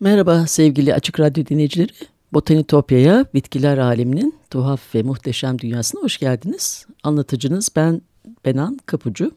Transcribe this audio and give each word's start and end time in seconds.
Merhaba 0.00 0.46
sevgili 0.46 0.94
Açık 0.94 1.20
Radyo 1.20 1.46
dinleyicileri. 1.46 1.92
Botanitopya'ya, 2.32 3.26
bitkiler 3.34 3.78
aleminin 3.78 4.34
tuhaf 4.50 4.94
ve 4.94 5.02
muhteşem 5.02 5.58
dünyasına 5.58 6.02
hoş 6.02 6.18
geldiniz. 6.18 6.86
Anlatıcınız 7.02 7.68
ben 7.76 8.02
Benan 8.44 8.78
Kapucu. 8.86 9.32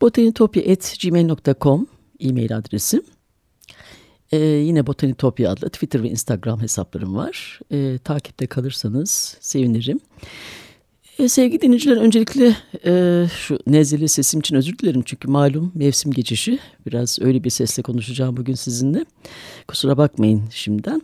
botanitopya.gmail.com 0.00 1.86
e-mail 2.20 2.56
adresim. 2.56 3.02
Ee, 4.32 4.38
yine 4.38 4.86
Botanitopya 4.86 5.50
adlı 5.52 5.70
Twitter 5.70 6.02
ve 6.02 6.08
Instagram 6.08 6.60
hesaplarım 6.60 7.16
var. 7.16 7.60
Ee, 7.72 7.98
takipte 8.04 8.46
kalırsanız 8.46 9.36
sevinirim. 9.40 10.00
E, 11.18 11.28
sevgili 11.28 11.60
dinleyiciler 11.60 11.96
öncelikle 11.96 12.56
e, 12.84 13.24
şu 13.32 13.58
nezleli 13.66 14.08
sesim 14.08 14.40
için 14.40 14.56
özür 14.56 14.78
dilerim. 14.78 15.02
Çünkü 15.04 15.28
malum 15.28 15.72
mevsim 15.74 16.12
geçişi. 16.12 16.58
Biraz 16.86 17.18
öyle 17.20 17.44
bir 17.44 17.50
sesle 17.50 17.82
konuşacağım 17.82 18.36
bugün 18.36 18.54
sizinle. 18.54 19.04
Kusura 19.68 19.96
bakmayın 19.96 20.44
şimdiden. 20.50 21.02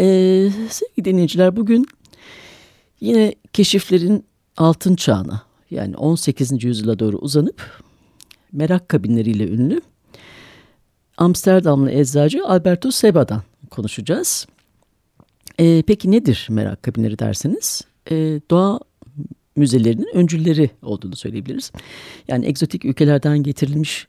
E, 0.00 0.06
sevgili 0.70 1.04
dinleyiciler 1.04 1.56
bugün 1.56 1.86
yine 3.00 3.34
keşiflerin 3.52 4.24
altın 4.56 4.96
çağına 4.96 5.42
yani 5.70 5.96
18. 5.96 6.64
yüzyıla 6.64 6.98
doğru 6.98 7.16
uzanıp 7.16 7.82
merak 8.52 8.88
kabinleriyle 8.88 9.48
ünlü 9.48 9.80
Amsterdamlı 11.16 11.90
eczacı 11.90 12.46
Alberto 12.46 12.90
Seba'dan 12.90 13.42
konuşacağız. 13.70 14.46
E, 15.58 15.82
peki 15.82 16.10
nedir 16.10 16.46
merak 16.50 16.82
kabinleri 16.82 17.18
derseniz? 17.18 17.82
E, 18.10 18.14
doğa 18.50 18.80
müzelerinin 19.56 20.16
öncülleri 20.16 20.70
olduğunu 20.82 21.16
söyleyebiliriz. 21.16 21.72
Yani 22.28 22.46
egzotik 22.46 22.84
ülkelerden 22.84 23.42
getirilmiş 23.42 24.08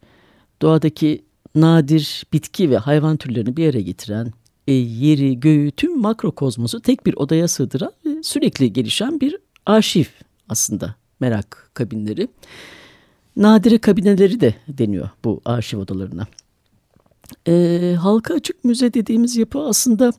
doğadaki 0.62 1.26
nadir 1.56 2.24
bitki 2.34 2.70
ve 2.70 2.78
hayvan 2.78 3.18
türlerini 3.18 3.58
bir 3.58 3.70
araya 3.70 3.82
getiren, 3.82 4.34
e, 4.68 4.74
yeri, 4.74 5.40
göğü, 5.40 5.72
tüm 5.72 6.00
makrokozmosu 6.00 6.82
tek 6.82 7.06
bir 7.06 7.14
odaya 7.14 7.48
sığdıran 7.48 7.92
ve 8.06 8.24
sürekli 8.24 8.74
gelişen 8.74 9.22
bir 9.22 9.38
arşiv 9.66 10.06
aslında 10.50 10.96
merak 11.20 11.70
kabinleri. 11.74 12.28
Nadire 13.36 13.78
kabineleri 13.78 14.42
de 14.42 14.56
deniyor 14.68 15.10
bu 15.26 15.42
arşiv 15.46 15.78
odalarına. 15.78 16.28
E, 17.48 17.96
halka 18.00 18.34
açık 18.34 18.64
müze 18.64 18.94
dediğimiz 18.94 19.38
yapı 19.38 19.60
aslında 19.60 20.14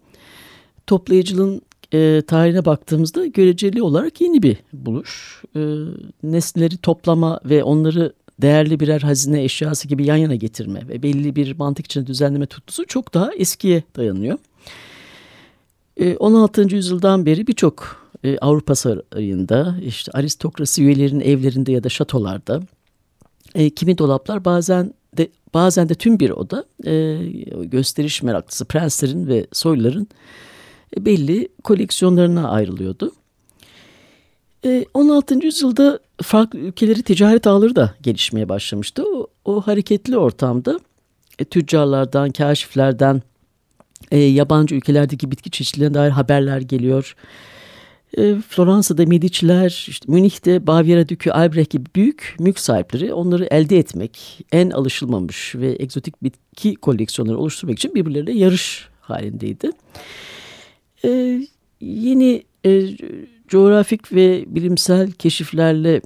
toplayıcılığın 0.86 1.62
e, 1.92 2.22
tarihine 2.26 2.64
baktığımızda 2.64 3.26
göreceli 3.26 3.82
olarak 3.82 4.20
yeni 4.20 4.42
bir 4.42 4.56
buluş. 4.72 5.42
E, 5.56 5.60
nesneleri 6.22 6.76
toplama 6.76 7.40
ve 7.44 7.64
onları 7.64 8.12
değerli 8.42 8.80
birer 8.80 9.00
hazine 9.00 9.44
eşyası 9.44 9.88
gibi 9.88 10.06
yan 10.06 10.16
yana 10.16 10.34
getirme 10.34 10.88
ve 10.88 11.02
belli 11.02 11.36
bir 11.36 11.56
mantık 11.56 11.86
içinde 11.86 12.06
düzenleme 12.06 12.46
tutkusu 12.46 12.86
çok 12.86 13.14
daha 13.14 13.34
eskiye 13.34 13.82
dayanıyor. 13.96 14.38
E, 15.96 16.16
16. 16.16 16.74
yüzyıldan 16.74 17.26
beri 17.26 17.46
birçok 17.46 18.06
e, 18.24 18.38
Avrupa 18.38 18.74
sarayında, 18.74 19.76
işte 19.82 20.12
aristokrasi 20.12 20.82
üyelerinin 20.82 21.20
evlerinde 21.20 21.72
ya 21.72 21.84
da 21.84 21.88
şatolarda, 21.88 22.60
e, 23.54 23.70
kimi 23.70 23.98
dolaplar 23.98 24.44
bazen 24.44 24.94
de 25.16 25.28
bazen 25.54 25.88
de 25.88 25.94
tüm 25.94 26.20
bir 26.20 26.30
oda 26.30 26.64
e, 26.86 27.18
gösteriş 27.64 28.22
meraklısı 28.22 28.64
prenslerin 28.64 29.26
ve 29.26 29.46
soyların 29.52 30.08
belli 30.98 31.48
koleksiyonlarına 31.64 32.48
ayrılıyordu. 32.48 33.12
16. 34.94 35.34
E, 35.34 35.38
yüzyılda 35.42 35.98
farklı 36.22 36.58
ülkeleri 36.58 37.02
ticaret 37.02 37.46
ağları 37.46 37.76
da 37.76 37.94
gelişmeye 38.02 38.48
başlamıştı. 38.48 39.04
O, 39.14 39.26
o 39.44 39.60
hareketli 39.60 40.18
ortamda 40.18 40.80
e, 41.38 41.44
tüccarlardan, 41.44 42.30
kaşiflerden, 42.30 43.22
e, 44.10 44.18
yabancı 44.18 44.74
ülkelerdeki 44.74 45.30
bitki 45.30 45.50
çeşitliliğine 45.50 45.94
dair 45.94 46.10
haberler 46.10 46.60
geliyor. 46.60 47.16
Floransa'da 48.48 49.06
Medici'ler, 49.06 49.86
işte 49.88 50.12
Münih'te 50.12 50.66
Bavyera 50.66 51.08
Dükü 51.08 51.30
Albrecht 51.30 51.70
gibi 51.70 51.84
büyük 51.96 52.36
mülk 52.38 52.58
sahipleri 52.58 53.12
onları 53.12 53.44
elde 53.44 53.78
etmek, 53.78 54.44
en 54.52 54.70
alışılmamış 54.70 55.54
ve 55.54 55.76
egzotik 55.78 56.22
bitki 56.22 56.74
koleksiyonları 56.74 57.38
oluşturmak 57.38 57.78
için 57.78 57.94
birbirleriyle 57.94 58.32
yarış 58.32 58.88
halindeydi. 59.00 59.70
E, 61.04 61.40
yeni 61.80 62.42
e, 62.66 62.96
coğrafik 63.48 64.12
ve 64.12 64.44
bilimsel 64.48 65.10
keşiflerle 65.10 66.00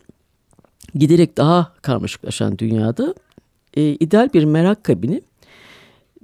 giderek 0.95 1.37
daha 1.37 1.73
karmaşıklaşan 1.83 2.59
dünyada 2.59 3.15
e, 3.75 3.83
ideal 3.83 4.33
bir 4.35 4.45
merak 4.45 4.85
kabini 4.85 5.23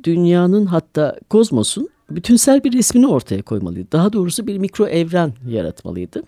dünyanın 0.04 0.66
hatta 0.66 1.16
kozmosun 1.30 1.88
bütünsel 2.10 2.64
bir 2.64 2.72
resmini 2.72 3.06
ortaya 3.06 3.42
koymalıydı. 3.42 3.92
Daha 3.92 4.12
doğrusu 4.12 4.46
bir 4.46 4.58
mikro 4.58 4.86
evren 4.86 5.32
yaratmalıydı. 5.48 6.22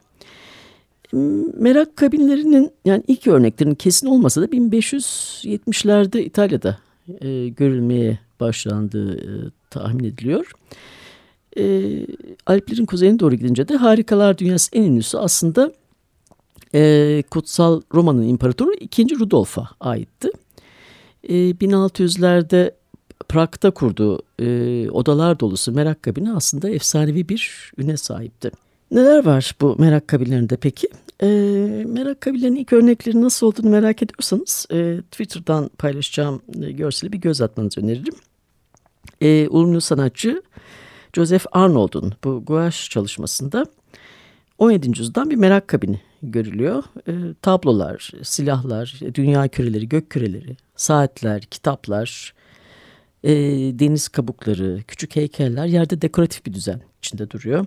Merak 1.58 1.96
kabinlerinin 1.96 2.70
yani 2.84 3.02
ilk 3.08 3.26
örneklerinin 3.26 3.74
kesin 3.74 4.06
olmasa 4.06 4.42
da 4.42 4.46
1570'lerde 4.46 6.20
İtalya'da 6.20 6.78
e, 7.20 7.48
görülmeye 7.48 8.18
başlandığı 8.40 9.16
e, 9.16 9.50
tahmin 9.70 10.04
ediliyor 10.04 10.52
Alplerin 12.46 12.86
kuzeyine 12.86 13.18
doğru 13.18 13.34
gidince 13.34 13.68
de 13.68 13.76
harikalar 13.76 14.38
dünyası 14.38 14.70
en 14.72 14.82
ünlüsü 14.82 15.18
aslında 15.18 15.72
e, 16.74 17.22
Kutsal 17.30 17.80
Roma'nın 17.94 18.28
imparatoru 18.28 18.74
2. 18.74 19.18
Rudolf'a 19.18 19.68
aitti. 19.80 20.30
E, 21.22 21.34
1600'lerde 21.34 22.72
Prag'da 23.28 23.70
kurduğu 23.70 24.22
e, 24.38 24.90
odalar 24.90 25.40
dolusu 25.40 25.72
merak 25.72 26.02
kabini 26.02 26.32
aslında 26.32 26.70
efsanevi 26.70 27.28
bir 27.28 27.72
üne 27.78 27.96
sahipti. 27.96 28.50
Neler 28.90 29.24
var 29.24 29.54
bu 29.60 29.76
merak 29.78 30.08
kabinlerinde 30.08 30.56
peki? 30.56 30.88
E, 31.22 31.26
merak 31.86 32.20
kabinlerinin 32.20 32.56
ilk 32.56 32.72
örnekleri 32.72 33.22
nasıl 33.22 33.46
olduğunu 33.46 33.70
merak 33.70 34.02
ediyorsanız 34.02 34.66
e, 34.72 35.00
Twitter'dan 35.10 35.70
paylaşacağım 35.78 36.42
e, 36.62 36.72
görseli 36.72 37.12
bir 37.12 37.18
göz 37.18 37.40
atmanızı 37.40 37.80
öneririm. 37.80 38.14
E, 39.20 39.48
ünlü 39.52 39.80
sanatçı 39.80 40.42
Joseph 41.18 41.46
Arnold'un 41.52 42.12
bu 42.24 42.44
gouache 42.44 42.88
çalışmasında 42.88 43.66
17. 44.58 44.88
yüzyıldan 44.88 45.30
bir 45.30 45.36
merak 45.36 45.68
kabini 45.68 46.00
görülüyor. 46.22 46.82
E, 47.08 47.12
tablolar, 47.42 48.10
silahlar, 48.22 49.00
dünya 49.14 49.48
küreleri, 49.48 49.88
gök 49.88 50.10
küreleri, 50.10 50.56
saatler, 50.76 51.42
kitaplar, 51.42 52.34
e, 53.24 53.32
deniz 53.78 54.08
kabukları, 54.08 54.82
küçük 54.88 55.16
heykeller 55.16 55.66
yerde 55.66 56.02
dekoratif 56.02 56.46
bir 56.46 56.52
düzen 56.52 56.80
içinde 57.02 57.30
duruyor. 57.30 57.66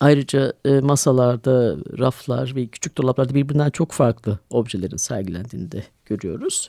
Ayrıca 0.00 0.52
e, 0.64 0.80
masalarda, 0.80 1.76
raflar 1.98 2.56
ve 2.56 2.66
küçük 2.66 2.98
dolaplarda 2.98 3.34
birbirinden 3.34 3.70
çok 3.70 3.92
farklı 3.92 4.38
objelerin 4.50 4.96
sergilendiğini 4.96 5.72
de 5.72 5.84
görüyoruz. 6.06 6.68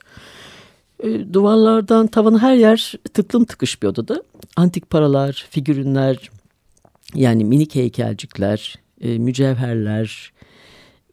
Duvarlardan 1.33 2.07
tavanı 2.07 2.39
her 2.39 2.55
yer 2.55 2.93
tıklım 3.13 3.45
tıkış 3.45 3.83
bir 3.83 3.87
odada. 3.87 4.23
Antik 4.55 4.89
paralar, 4.89 5.47
figürünler, 5.49 6.29
yani 7.15 7.45
minik 7.45 7.75
heykelcikler, 7.75 8.75
e, 9.01 9.17
mücevherler, 9.17 10.33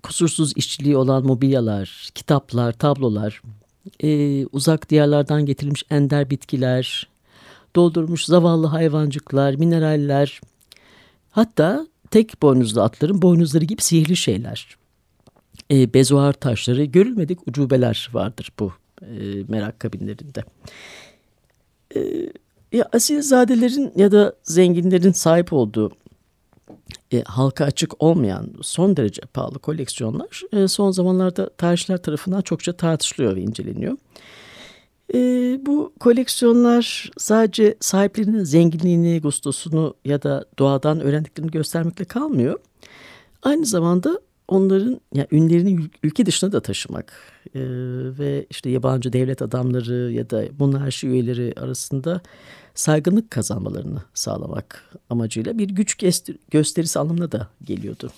kusursuz 0.03 0.53
işçiliği 0.57 0.97
olan 0.97 1.27
mobilyalar, 1.27 2.09
kitaplar, 2.15 2.73
tablolar, 2.73 3.43
e, 4.03 4.47
uzak 4.47 4.91
diyarlardan 4.91 5.47
getirilmiş 5.47 5.85
ender 5.91 6.31
bitkiler, 6.31 7.09
doldurmuş 7.77 8.25
zavallı 8.25 8.67
hayvancıklar, 8.67 9.55
mineraller, 9.55 10.41
hatta 11.31 11.87
tek 12.11 12.43
boynuzlu 12.43 12.83
atların 12.83 13.23
boynuzları 13.23 13.65
gibi 13.65 13.83
sihirli 13.83 14.17
şeyler. 14.17 14.77
E, 15.71 15.95
bezuar 15.95 16.33
taşları, 16.33 16.85
görülmedik 16.85 17.49
ucubeler 17.49 18.11
vardır 18.13 18.53
bu 18.59 18.73
e, 19.03 19.45
merak 19.49 19.81
kabinlerinde. 19.81 20.45
E, 21.97 22.01
Ya 22.73 22.89
asilzadelerin 22.93 23.93
ya 23.97 24.13
da 24.13 24.33
zenginlerin 24.43 25.13
sahip 25.13 25.53
olduğu 25.53 25.91
e, 27.13 27.23
halka 27.23 27.65
açık 27.65 28.03
olmayan 28.03 28.49
son 28.63 28.97
derece 28.97 29.23
pahalı 29.23 29.59
koleksiyonlar 29.59 30.43
e, 30.53 30.69
son 30.69 30.91
zamanlarda 30.91 31.49
tarihçiler 31.51 32.03
tarafından 32.03 32.41
çokça 32.41 32.73
tartışılıyor 32.73 33.37
ve 33.37 33.41
inceleniyor. 33.41 33.97
E, 35.15 35.19
bu 35.67 35.93
koleksiyonlar 36.01 37.11
sadece 37.19 37.75
sahiplerinin 37.81 38.45
zenginliğini, 38.45 39.21
gustosunu 39.21 39.95
ya 40.05 40.23
da 40.23 40.45
doğadan 40.59 41.01
öğrendiklerini 41.01 41.51
göstermekle 41.51 42.05
kalmıyor. 42.05 42.61
Aynı 43.43 43.67
zamanda 43.67 44.21
onların 44.51 45.01
yani 45.15 45.27
ünlerini 45.33 45.91
ülke 46.03 46.27
dışına 46.27 46.53
da 46.53 46.61
taşımak 46.61 47.13
e, 47.55 47.61
ve 48.19 48.47
işte 48.51 48.71
yabancı 48.71 49.13
devlet 49.13 49.43
adamları 49.43 50.13
ya 50.13 50.31
da 50.31 50.45
monarşi 50.59 51.09
üyeleri 51.09 51.55
arasında 51.61 52.21
saygınlık 52.75 53.31
kazanmalarını 53.31 54.03
sağlamak 54.15 54.85
amacıyla 55.11 55.59
bir 55.59 55.69
güç 55.69 55.97
gösterisi 56.51 56.99
anlamına 56.99 57.33
da 57.33 57.49
geliyordu. 57.65 58.11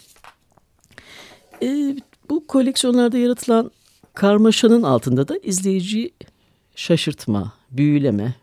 E, 1.63 1.97
bu 2.31 2.47
koleksiyonlarda 2.47 3.19
yaratılan 3.19 3.71
karmaşanın 4.15 4.83
altında 4.83 5.29
da 5.29 5.37
izleyici 5.37 6.11
şaşırtma, 6.75 7.53
büyüleme, 7.71 8.35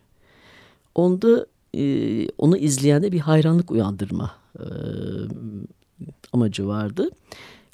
onda 0.95 1.45
e, 1.73 1.83
onu 2.29 2.57
izleyende 2.57 3.11
bir 3.11 3.19
hayranlık 3.19 3.71
uyandırma 3.71 4.31
e, 4.59 4.65
amacı 6.33 6.67
vardı. 6.67 7.09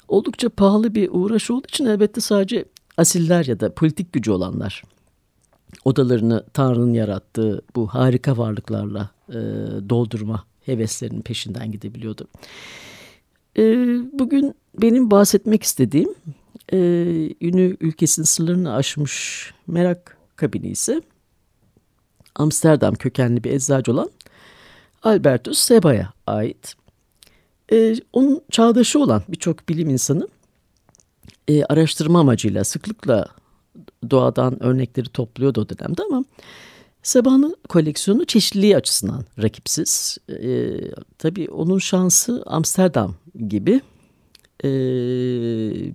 Oldukça 0.08 0.48
pahalı 0.48 0.94
bir 0.94 1.08
uğraş 1.12 1.50
olduğu 1.50 1.66
için 1.68 1.86
elbette 1.86 2.20
sadece 2.20 2.64
asiller 2.96 3.44
ya 3.44 3.60
da 3.60 3.74
politik 3.74 4.12
gücü 4.12 4.30
olanlar 4.30 4.82
odalarını 5.84 6.44
Tanrı'nın 6.52 6.92
yarattığı 6.92 7.62
bu 7.76 7.86
harika 7.86 8.36
varlıklarla 8.36 9.10
e, 9.28 9.34
doldurma 9.88 10.44
heveslerinin 10.64 11.22
peşinden 11.22 11.72
gidebiliyordu. 11.72 12.28
E, 13.58 13.62
bugün 14.18 14.54
benim 14.82 15.10
bahsetmek 15.10 15.62
istediğim 15.62 16.14
e, 16.72 16.78
ünlü 17.40 17.76
ülkesinin 17.80 18.26
sınırlarını 18.26 18.74
aşmış 18.74 19.50
merak 19.66 20.16
kabini 20.36 20.68
ise 20.68 21.02
Amsterdam 22.34 22.94
kökenli 22.94 23.44
bir 23.44 23.50
eczacı 23.50 23.92
olan 23.92 24.10
Albertus 25.02 25.58
Seba'ya 25.58 26.12
ait. 26.26 26.74
E, 27.72 27.94
onun 28.12 28.40
çağdaşı 28.50 29.00
olan 29.00 29.22
birçok 29.28 29.68
bilim 29.68 29.90
insanı 29.90 30.28
e, 31.48 31.64
araştırma 31.64 32.20
amacıyla 32.20 32.64
sıklıkla 32.64 33.26
doğadan 34.10 34.62
örnekleri 34.62 35.08
topluyordu 35.08 35.60
o 35.60 35.68
dönemde 35.68 36.02
ama 36.02 36.24
Seba'nın 37.02 37.56
koleksiyonu 37.68 38.24
çeşitliliği 38.24 38.76
açısından 38.76 39.24
rakipsiz. 39.42 40.18
E, 40.28 40.76
tabii 41.18 41.48
onun 41.50 41.78
şansı 41.78 42.42
Amsterdam 42.46 43.14
gibi 43.48 43.80
e, 44.64 44.68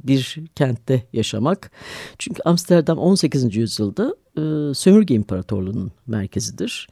bir 0.08 0.38
kentte 0.56 1.04
yaşamak. 1.14 1.72
Çünkü 2.20 2.42
Amsterdam 2.46 2.98
18. 2.98 3.56
yüzyılda 3.56 4.16
e, 4.38 4.74
sömürge 4.74 5.16
imparatorluğunun 5.16 5.92
merkezidir. 6.08 6.88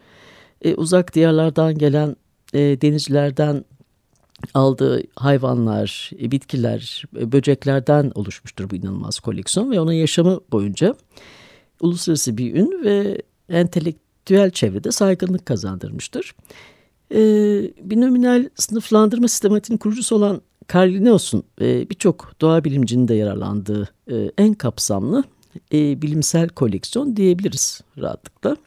E, 0.62 0.76
uzak 0.76 1.16
diyarlardan 1.16 1.78
gelen 1.78 2.16
e, 2.54 2.60
denizcilerden 2.60 3.66
aldığı 4.54 5.04
hayvanlar, 5.16 6.12
e, 6.22 6.32
bitkiler, 6.32 7.04
e, 7.20 7.32
böceklerden 7.32 8.12
oluşmuştur 8.16 8.70
bu 8.70 8.76
inanılmaz 8.76 9.20
koleksiyon 9.20 9.72
ve 9.72 9.80
onun 9.80 9.92
yaşamı 9.92 10.40
boyunca 10.52 10.96
uluslararası 11.82 12.38
bir 12.38 12.56
ün 12.56 12.84
ve 12.84 13.22
entelektüel 13.50 14.52
çevrede 14.52 14.92
saygınlık 14.92 15.46
kazandırmıştır. 15.46 16.36
Ee, 17.14 17.72
binominal 17.82 18.50
sınıflandırma 18.56 19.28
sistematiğinin 19.28 19.78
kurucusu 19.78 20.16
olan 20.16 20.42
Carl 20.74 20.90
Linnaeus'un 20.90 21.44
e, 21.62 21.90
birçok 21.90 22.34
doğa 22.42 22.64
bilimcinin 22.64 23.08
de 23.08 23.14
yararlandığı 23.14 23.90
e, 24.12 24.32
en 24.38 24.54
kapsamlı 24.54 25.24
e, 25.74 26.02
bilimsel 26.02 26.50
koleksiyon 26.50 27.16
diyebiliriz 27.16 27.82
rahatlıkla. 27.98 28.58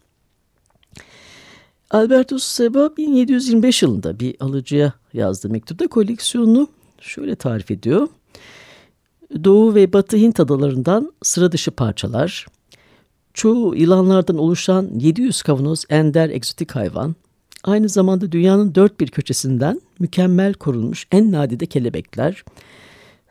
Albertus 1.90 2.44
Seba 2.44 2.96
1725 2.96 3.82
yılında 3.82 4.20
bir 4.20 4.36
alıcıya 4.40 4.92
yazdığı 5.14 5.48
mektupta 5.48 5.86
koleksiyonunu 5.86 6.68
şöyle 7.00 7.34
tarif 7.34 7.70
ediyor. 7.70 8.08
Doğu 9.44 9.74
ve 9.74 9.92
Batı 9.92 10.16
Hint 10.16 10.40
adalarından 10.40 11.12
sıra 11.22 11.52
dışı 11.52 11.70
parçalar, 11.70 12.46
çoğu 13.34 13.76
yılanlardan 13.76 14.38
oluşan 14.38 14.90
700 14.98 15.42
kavanoz 15.42 15.84
ender 15.90 16.30
egzotik 16.30 16.72
hayvan, 16.72 17.14
aynı 17.64 17.88
zamanda 17.88 18.32
dünyanın 18.32 18.74
dört 18.74 19.00
bir 19.00 19.08
köşesinden 19.08 19.80
mükemmel 19.98 20.54
korunmuş 20.54 21.06
en 21.12 21.32
nadide 21.32 21.66
kelebekler, 21.66 22.44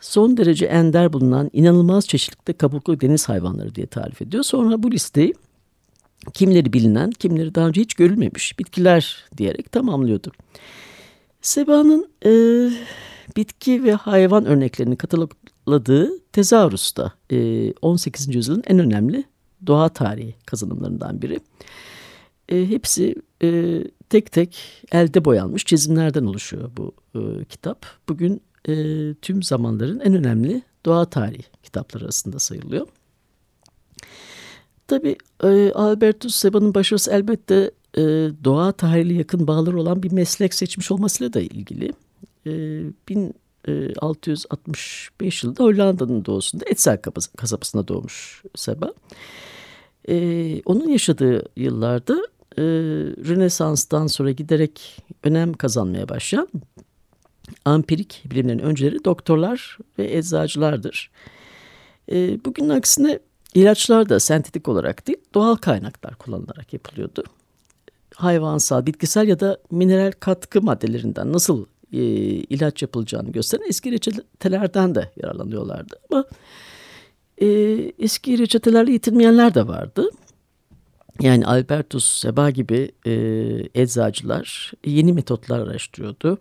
son 0.02 0.38
derece 0.38 0.66
ender 0.66 1.14
bulunan 1.14 1.50
inanılmaz 1.54 2.08
çeşitlikte 2.08 2.54
kabuklu 2.54 3.02
deniz 3.02 3.30
hayvanları 3.30 3.76
diye 3.76 3.88
tarif 3.88 4.22
ediyor. 4.22 4.44
Sonra 4.44 4.84
bu 4.84 4.92
listeyi 4.92 5.34
kimleri 6.34 6.74
bilinen, 6.74 7.12
kimleri 7.12 7.56
daha 7.56 7.68
önce 7.68 7.82
hiç 7.82 7.94
görülmemiş 7.94 8.60
bitkiler 8.60 9.26
diyerek 9.38 9.72
tamamlıyordu. 9.72 10.32
Seba'nın 11.42 12.10
e, 12.26 12.32
bitki 13.38 13.84
ve 13.84 13.94
hayvan 13.94 14.46
örneklerini 14.46 14.96
katalogladığı 14.96 16.20
Tezaurus 16.32 16.98
da 16.98 17.14
e, 17.32 17.72
18. 17.72 18.36
yüzyılın 18.36 18.64
en 18.68 18.80
önemli 18.80 19.24
doğa 19.68 19.90
tarihi 19.90 20.36
kazanımlarından 20.46 21.22
biri. 21.22 21.40
E, 22.50 22.70
hepsi 22.70 23.16
e, 23.44 23.80
tek 24.10 24.32
tek 24.32 24.84
elde 24.92 25.26
boyanmış 25.26 25.66
çizimlerden 25.66 26.26
oluşuyor 26.26 26.72
bu 26.78 26.94
e, 27.16 27.46
kitap. 27.46 27.86
Bugün 28.10 28.42
e, 28.68 28.74
tüm 29.14 29.44
zamanların 29.44 30.00
en 30.00 30.16
önemli 30.16 30.62
doğa 30.86 31.06
tarihi 31.06 31.46
kitapları 31.64 32.04
arasında 32.04 32.40
sayılıyor. 32.40 32.88
Tabii 34.88 35.16
e, 35.44 35.72
Albertus 35.72 36.36
Seba'nın 36.36 36.74
başarısı 36.74 37.12
elbette 37.12 37.72
e, 37.98 38.02
doğa 38.44 38.72
tarihiyle 38.72 39.14
yakın 39.14 39.48
bağları 39.48 39.80
olan 39.80 40.04
bir 40.04 40.12
meslek 40.12 40.54
seçmiş 40.54 40.92
olmasıyla 40.92 41.34
da 41.34 41.42
ilgili. 41.42 41.94
E, 42.46 42.52
1665 43.10 45.44
yılında 45.44 45.64
Hollanda'nın 45.64 46.26
doğusunda 46.26 46.66
Etsel 46.68 46.98
kasabasında 47.38 47.88
doğmuş 47.88 48.44
Seba. 48.56 48.94
E, 50.10 50.16
onun 50.66 50.90
yaşadığı 50.90 51.46
yıllarda 51.56 52.28
e, 52.58 52.64
Rönesans'tan 53.28 54.08
sonra 54.08 54.32
giderek 54.32 55.04
önem 55.24 55.54
kazanmaya 55.54 56.10
başlayan 56.10 56.48
ampirik 57.66 58.24
bilimlerin 58.26 58.60
önceleri 58.60 59.06
doktorlar 59.06 59.78
ve 60.00 60.18
eczacılardır. 60.18 61.12
E, 62.12 62.46
bugünün 62.46 62.70
aksine 62.70 63.20
İlaçlar 63.54 64.10
da 64.10 64.20
sentetik 64.20 64.68
olarak 64.68 65.08
değil 65.08 65.18
doğal 65.34 65.56
kaynaklar 65.56 66.16
kullanılarak 66.16 66.74
yapılıyordu. 66.74 67.24
Hayvansal, 68.16 68.86
bitkisel 68.86 69.28
ya 69.28 69.40
da 69.40 69.58
mineral 69.72 70.12
katkı 70.20 70.62
maddelerinden 70.62 71.34
nasıl 71.34 71.66
e, 71.94 72.00
ilaç 72.00 72.82
yapılacağını 72.82 73.32
gösteren 73.32 73.70
eski 73.70 73.92
reçetelerden 73.92 74.96
de 74.96 75.12
yararlanıyorlardı. 75.22 75.96
Ama 76.12 76.26
e, 77.42 77.48
eski 78.00 78.40
reçetelerle 78.40 78.92
yetinmeyenler 78.92 79.56
de 79.56 79.68
vardı. 79.68 80.10
Yani 81.22 81.46
Albertus 81.46 82.20
Seba 82.20 82.50
gibi 82.50 82.92
e, 83.06 83.14
eczacılar 83.82 84.72
yeni 84.86 85.14
metotlar 85.14 85.60
araştırıyordu 85.60 86.40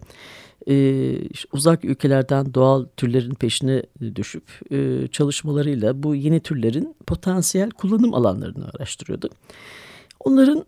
e, 0.68 1.14
uzak 1.52 1.84
ülkelerden 1.84 2.54
doğal 2.54 2.86
türlerin 2.96 3.34
peşine 3.34 3.82
düşüp 4.14 4.72
e, 4.72 5.08
çalışmalarıyla 5.12 6.02
bu 6.02 6.14
yeni 6.14 6.40
türlerin 6.40 6.96
potansiyel 7.06 7.70
kullanım 7.70 8.14
alanlarını 8.14 8.68
araştırıyordu. 8.74 9.30
Onların 10.20 10.64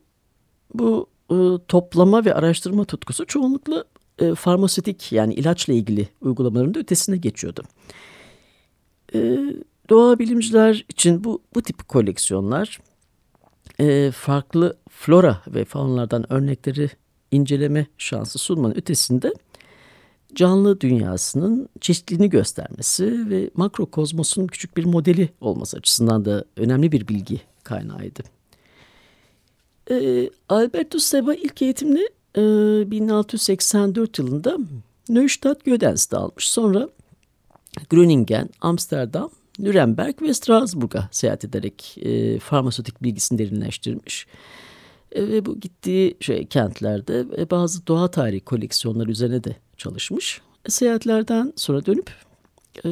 bu 0.74 1.06
e, 1.30 1.36
toplama 1.68 2.24
ve 2.24 2.34
araştırma 2.34 2.84
tutkusu 2.84 3.26
çoğunlukla 3.26 3.84
e, 4.18 4.34
farmasötik 4.34 5.12
yani 5.12 5.34
ilaçla 5.34 5.72
ilgili 5.72 6.08
uygulamaların 6.20 6.74
da 6.74 6.78
ötesine 6.78 7.16
geçiyordu. 7.16 7.62
E, 9.14 9.38
doğa 9.90 10.18
bilimciler 10.18 10.84
için 10.88 11.24
bu, 11.24 11.42
bu 11.54 11.62
tip 11.62 11.88
koleksiyonlar 11.88 12.80
e, 13.80 14.10
farklı 14.10 14.76
flora 14.90 15.42
ve 15.46 15.64
faunalardan 15.64 16.32
örnekleri 16.32 16.90
inceleme 17.30 17.86
şansı 17.98 18.38
sunmanın 18.38 18.74
ötesinde 18.74 19.32
canlı 20.34 20.80
dünyasının 20.80 21.68
çeşitliliğini 21.80 22.30
göstermesi 22.30 23.30
ve 23.30 23.50
makrokozmosun 23.54 24.46
küçük 24.46 24.76
bir 24.76 24.84
modeli 24.84 25.28
olması 25.40 25.76
açısından 25.76 26.24
da 26.24 26.44
önemli 26.56 26.92
bir 26.92 27.08
bilgi 27.08 27.40
kaynağıydı. 27.64 28.22
E, 29.90 30.30
Albertus 30.48 31.04
Seba 31.04 31.34
ilk 31.34 31.62
eğitimini 31.62 32.08
e, 32.36 32.40
1684 32.90 34.18
yılında 34.18 34.58
Neustadt 35.08 35.64
Gödens'te 35.64 36.16
almış. 36.16 36.50
Sonra 36.50 36.88
Gröningen, 37.90 38.48
Amsterdam, 38.60 39.30
Nürnberg 39.58 40.22
ve 40.22 40.34
Strasbourg'a 40.34 41.08
seyahat 41.12 41.44
ederek 41.44 41.98
e, 41.98 42.38
farmasötik 42.38 43.02
bilgisini 43.02 43.38
derinleştirmiş. 43.38 44.26
E, 45.12 45.28
ve 45.28 45.46
bu 45.46 45.60
gittiği 45.60 46.16
şey 46.20 46.46
kentlerde 46.46 47.26
e, 47.38 47.50
bazı 47.50 47.86
doğa 47.86 48.10
tarihi 48.10 48.40
koleksiyonları 48.40 49.10
üzerine 49.10 49.44
de 49.44 49.56
çalışmış. 49.76 50.40
E, 50.66 50.70
seyahatlerden 50.70 51.52
sonra 51.56 51.86
dönüp 51.86 52.10
e, 52.84 52.90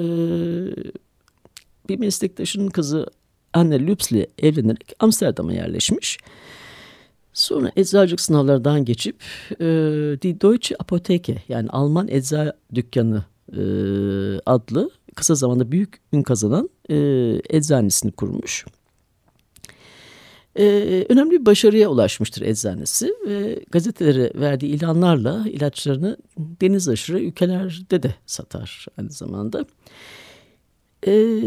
bir 1.88 1.98
meslektaşının 1.98 2.68
kızı 2.68 3.06
Anne 3.52 3.86
Lübs 3.86 4.12
ile 4.12 4.26
evlenerek 4.38 4.92
Amsterdam'a 5.00 5.52
yerleşmiş. 5.52 6.18
Sonra 7.32 7.72
eczacılık 7.76 8.20
sınavlardan 8.20 8.84
geçip 8.84 9.22
e, 9.60 9.64
Die 10.22 10.40
Deutsche 10.40 10.76
Apotheke 10.78 11.42
yani 11.48 11.70
Alman 11.70 12.08
ecza 12.08 12.52
dükkanı 12.74 13.24
e, 13.52 13.62
adlı 14.46 14.90
kısa 15.14 15.34
zamanda 15.34 15.72
büyük 15.72 16.00
ün 16.12 16.22
kazanan 16.22 16.70
e, 16.90 16.96
eczanesini 17.48 18.12
kurmuş. 18.12 18.64
E, 20.56 20.64
önemli 21.08 21.30
bir 21.30 21.46
başarıya 21.46 21.88
ulaşmıştır 21.88 22.42
eczanesi 22.42 23.14
ve 23.26 23.64
gazetelere 23.70 24.32
verdiği 24.34 24.66
ilanlarla 24.66 25.44
ilaçlarını 25.48 26.16
deniz 26.38 26.88
aşırı 26.88 27.20
ülkelerde 27.20 28.02
de 28.02 28.14
satar 28.26 28.86
aynı 28.98 29.10
zamanda. 29.10 29.64
E, 31.06 31.40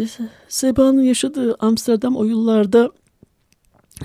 Seba'nın 0.47 1.03
yaşadığı 1.03 1.55
Amsterdam 1.59 2.15
o 2.15 2.23
yıllarda 2.23 2.91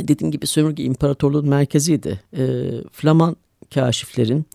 dediğim 0.01 0.31
gibi 0.31 0.47
sömürge 0.47 0.83
imparatorluğun 0.83 1.49
merkeziydi. 1.49 2.21
E, 2.37 2.71
Flaman 2.93 3.37
kaşiflerin 3.75 4.47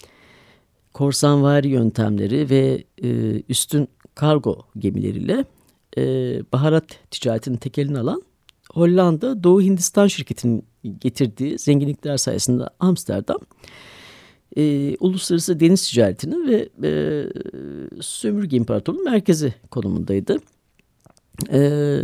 korsanvari 0.94 1.68
yöntemleri 1.68 2.50
ve 2.50 2.84
e, 3.04 3.42
üstün 3.50 3.88
kargo 4.16 4.60
gemileriyle 4.78 5.46
e, 5.98 6.02
baharat 6.54 6.86
ticaretinin 7.12 7.58
tekelini 7.58 8.00
alan 8.00 8.24
Hollanda 8.74 9.44
Doğu 9.44 9.62
Hindistan 9.62 10.08
şirketinin 10.08 10.66
getirdiği 11.00 11.60
zenginlikler 11.60 12.18
sayesinde 12.18 12.64
Amsterdam 12.80 13.40
e, 14.58 14.96
uluslararası 15.00 15.60
deniz 15.60 15.90
ticaretinin 15.90 16.48
ve 16.48 16.70
e, 16.84 16.92
sömürge 18.02 18.58
imparatorluğunun 18.58 19.06
merkezi 19.06 19.54
konumundaydı. 19.72 20.38
E, 21.52 22.00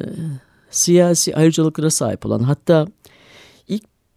siyasi 0.69 1.35
ayrıcalıklara 1.35 1.89
sahip 1.89 2.25
olan 2.25 2.39
hatta 2.39 2.87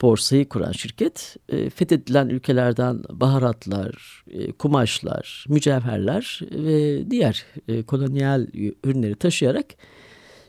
borsayı 0.02 0.48
kuran 0.48 0.72
şirket 0.72 1.36
e, 1.48 1.70
fethedilen 1.70 2.28
ülkelerden 2.28 3.02
baharatlar, 3.10 4.24
e, 4.30 4.52
kumaşlar, 4.52 5.44
mücevherler 5.48 6.40
ve 6.50 7.10
diğer 7.10 7.46
e, 7.68 7.82
kolonyal 7.82 8.46
ürünleri 8.84 9.14
taşıyarak 9.14 9.66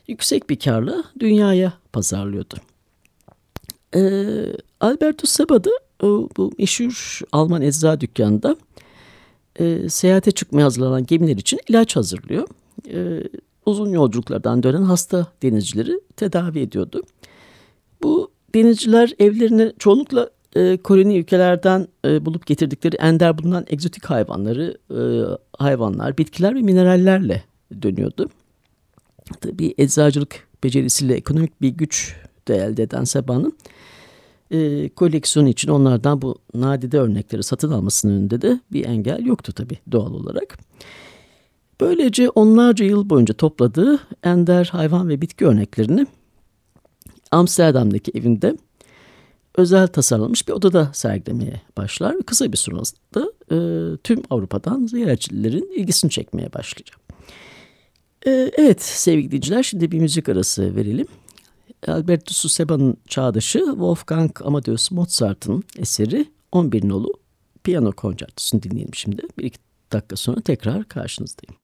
yüksek 0.08 0.50
bir 0.50 0.58
karla 0.58 1.04
dünyaya 1.20 1.72
pazarlıyordu. 1.92 2.54
E, 3.94 4.00
Alberto 4.80 5.26
Saba'da 5.26 5.70
o, 6.02 6.28
bu 6.36 6.52
meşhur 6.58 7.20
Alman 7.32 7.62
ecza 7.62 8.00
dükkanında 8.00 8.56
e, 9.56 9.88
seyahate 9.88 10.30
çıkmaya 10.30 10.64
hazırlanan 10.64 11.06
gemiler 11.06 11.36
için 11.36 11.60
ilaç 11.68 11.96
hazırlıyor. 11.96 12.48
E, 12.92 13.22
uzun 13.66 13.90
yolculuklardan 13.90 14.62
dönen 14.62 14.82
hasta 14.82 15.26
denizcileri 15.42 16.00
tedavi 16.16 16.60
ediyordu. 16.60 17.02
Bu 18.02 18.33
denizciler 18.54 19.12
evlerini 19.18 19.72
çoğunlukla 19.78 20.30
e, 20.56 20.76
koloni 20.76 21.18
ülkelerden 21.18 21.88
e, 22.04 22.26
bulup 22.26 22.46
getirdikleri 22.46 22.96
ender 22.96 23.38
bulunan 23.38 23.64
egzotik 23.68 24.04
hayvanları, 24.04 24.78
e, 24.90 25.00
hayvanlar, 25.58 26.18
bitkiler 26.18 26.54
ve 26.54 26.62
minerallerle 26.62 27.44
dönüyordu. 27.82 28.28
Tabii 29.40 29.74
eczacılık 29.78 30.48
becerisiyle 30.64 31.14
ekonomik 31.14 31.62
bir 31.62 31.68
güç 31.68 32.16
de 32.48 32.56
elde 32.56 32.82
eden 32.82 33.04
Seba'nın 33.04 33.52
e, 34.50 34.88
koleksiyonu 34.88 35.48
için 35.48 35.68
onlardan 35.68 36.22
bu 36.22 36.38
nadide 36.54 36.98
örnekleri 36.98 37.42
satın 37.42 37.72
almasının 37.72 38.12
önünde 38.12 38.42
de 38.42 38.60
bir 38.72 38.84
engel 38.84 39.24
yoktu 39.26 39.52
tabii 39.52 39.78
doğal 39.92 40.14
olarak. 40.14 40.58
Böylece 41.80 42.30
onlarca 42.30 42.84
yıl 42.84 43.10
boyunca 43.10 43.34
topladığı 43.34 43.98
ender 44.22 44.68
hayvan 44.72 45.08
ve 45.08 45.20
bitki 45.20 45.46
örneklerini 45.46 46.06
Amsterdam'daki 47.34 48.12
evinde 48.14 48.56
özel 49.56 49.86
tasarlanmış 49.86 50.48
bir 50.48 50.52
odada 50.52 50.90
sergilemeye 50.92 51.60
başlar 51.76 52.22
kısa 52.26 52.52
bir 52.52 52.56
sonrasında 52.56 53.32
e, 53.50 53.56
tüm 53.96 54.22
Avrupa'dan 54.30 54.86
ziyaretçilerin 54.86 55.72
ilgisini 55.76 56.10
çekmeye 56.10 56.52
başlayacak. 56.52 56.98
E, 58.26 58.30
evet 58.56 58.82
sevgili 58.82 59.26
dinleyiciler 59.30 59.62
şimdi 59.62 59.92
bir 59.92 59.98
müzik 59.98 60.28
arası 60.28 60.76
verelim. 60.76 61.06
Alberto 61.86 62.48
Seba'nın 62.48 62.96
çağdaşı 63.08 63.58
Wolfgang 63.58 64.42
Amadeus 64.44 64.90
Mozart'ın 64.90 65.64
eseri 65.78 66.26
11 66.52 66.88
nolu 66.88 67.14
piyano 67.64 67.92
konçertosunu 67.92 68.62
dinleyelim 68.62 68.94
şimdi. 68.94 69.22
Bir 69.38 69.44
iki 69.44 69.58
dakika 69.92 70.16
sonra 70.16 70.40
tekrar 70.40 70.84
karşınızdayım. 70.84 71.63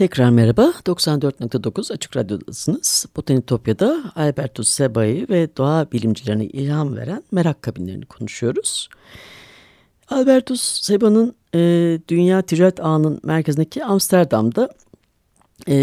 Tekrar 0.00 0.30
merhaba. 0.30 0.72
94.9 0.86 1.92
Açık 1.92 2.16
Radyo'dasınız. 2.16 3.06
Botanitopya'da 3.16 4.12
Albertus 4.16 4.68
Seba'yı 4.68 5.28
ve 5.28 5.56
doğa 5.56 5.92
bilimcilerine 5.92 6.44
ilham 6.46 6.96
veren 6.96 7.22
merak 7.32 7.62
kabinlerini 7.62 8.06
konuşuyoruz. 8.06 8.88
Albertus 10.08 10.60
Seba'nın 10.82 11.34
e, 11.54 11.58
dünya 12.08 12.42
ticaret 12.42 12.80
ağının 12.80 13.20
merkezindeki 13.22 13.84
Amsterdam'da 13.84 14.68
e, 15.66 15.74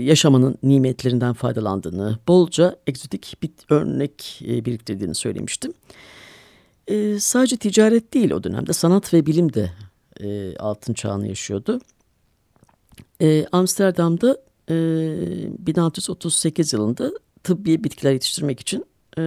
yaşamanın 0.00 0.58
nimetlerinden 0.62 1.32
faydalandığını, 1.32 2.18
bolca 2.28 2.76
egzotik 2.86 3.42
bit 3.42 3.70
örnek 3.70 4.42
e, 4.46 4.64
biriktirdiğini 4.64 5.14
söylemiştim. 5.14 5.72
E, 6.86 7.20
sadece 7.20 7.56
ticaret 7.56 8.14
değil 8.14 8.30
o 8.30 8.44
dönemde 8.44 8.72
sanat 8.72 9.14
ve 9.14 9.26
bilim 9.26 9.52
de 9.52 9.70
e, 10.20 10.56
altın 10.56 10.94
çağını 10.94 11.28
yaşıyordu. 11.28 11.80
E, 13.22 13.46
Amsterdam'da 13.52 14.38
e, 14.70 14.74
1638 15.66 16.72
yılında 16.72 17.12
tıbbi 17.42 17.84
bitkiler 17.84 18.12
yetiştirmek 18.12 18.60
için 18.60 18.84
e, 19.18 19.22